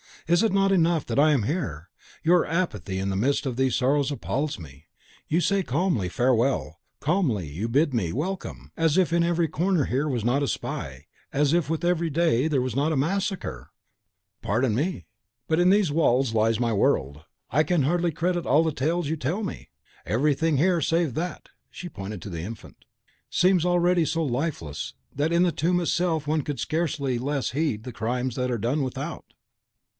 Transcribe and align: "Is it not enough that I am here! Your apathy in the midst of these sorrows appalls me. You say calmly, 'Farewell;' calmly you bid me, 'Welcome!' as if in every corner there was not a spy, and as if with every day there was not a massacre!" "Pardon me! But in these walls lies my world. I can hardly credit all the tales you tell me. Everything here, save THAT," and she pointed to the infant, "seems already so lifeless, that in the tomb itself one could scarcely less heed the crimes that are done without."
"Is 0.27 0.41
it 0.41 0.51
not 0.53 0.71
enough 0.71 1.05
that 1.07 1.19
I 1.19 1.31
am 1.31 1.43
here! 1.43 1.89
Your 2.23 2.45
apathy 2.45 2.97
in 2.97 3.09
the 3.09 3.15
midst 3.15 3.45
of 3.45 3.55
these 3.55 3.75
sorrows 3.75 4.11
appalls 4.11 4.57
me. 4.57 4.85
You 5.27 5.41
say 5.41 5.61
calmly, 5.61 6.09
'Farewell;' 6.09 6.79
calmly 7.01 7.47
you 7.47 7.67
bid 7.67 7.93
me, 7.93 8.11
'Welcome!' 8.11 8.71
as 8.77 8.97
if 8.97 9.11
in 9.11 9.23
every 9.23 9.47
corner 9.47 9.87
there 9.91 10.07
was 10.07 10.23
not 10.23 10.41
a 10.41 10.47
spy, 10.47 11.05
and 11.31 11.41
as 11.41 11.53
if 11.53 11.69
with 11.69 11.83
every 11.83 12.09
day 12.09 12.47
there 12.47 12.61
was 12.61 12.75
not 12.75 12.93
a 12.93 12.97
massacre!" 12.97 13.71
"Pardon 14.41 14.73
me! 14.73 15.05
But 15.47 15.59
in 15.59 15.69
these 15.69 15.91
walls 15.91 16.33
lies 16.33 16.59
my 16.59 16.73
world. 16.73 17.23
I 17.51 17.61
can 17.63 17.83
hardly 17.83 18.11
credit 18.11 18.45
all 18.45 18.63
the 18.63 18.71
tales 18.71 19.09
you 19.09 19.17
tell 19.17 19.43
me. 19.43 19.69
Everything 20.05 20.57
here, 20.57 20.81
save 20.81 21.13
THAT," 21.13 21.43
and 21.49 21.67
she 21.69 21.89
pointed 21.89 22.21
to 22.23 22.29
the 22.29 22.41
infant, 22.41 22.85
"seems 23.29 23.65
already 23.65 24.05
so 24.05 24.23
lifeless, 24.23 24.93
that 25.13 25.33
in 25.33 25.43
the 25.43 25.51
tomb 25.51 25.79
itself 25.79 26.25
one 26.25 26.41
could 26.41 26.59
scarcely 26.59 27.19
less 27.19 27.51
heed 27.51 27.83
the 27.83 27.91
crimes 27.93 28.35
that 28.35 28.49
are 28.49 28.57
done 28.57 28.81
without." 28.81 29.25